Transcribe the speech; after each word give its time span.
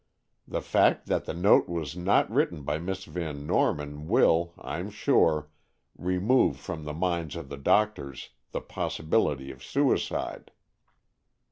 The 0.47 0.63
fact 0.63 1.05
that 1.09 1.25
the 1.25 1.33
note 1.35 1.69
was 1.69 1.95
not 1.95 2.27
written 2.31 2.63
by 2.63 2.79
Miss 2.79 3.05
Van 3.05 3.45
Norman, 3.45 4.07
will, 4.07 4.51
I'm 4.57 4.89
sure, 4.89 5.51
remove 5.95 6.57
from 6.57 6.85
the 6.85 6.93
minds 6.95 7.35
of 7.35 7.49
the 7.49 7.57
doctors 7.57 8.29
the 8.51 8.61
possibility 8.61 9.51
of 9.51 9.63
suicide." 9.63 10.49